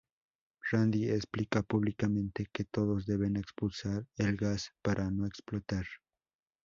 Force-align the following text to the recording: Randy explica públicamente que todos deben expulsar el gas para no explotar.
Randy 0.71 1.11
explica 1.11 1.61
públicamente 1.61 2.47
que 2.51 2.63
todos 2.63 3.05
deben 3.05 3.37
expulsar 3.37 4.07
el 4.17 4.35
gas 4.35 4.71
para 4.81 5.11
no 5.11 5.27
explotar. 5.27 5.85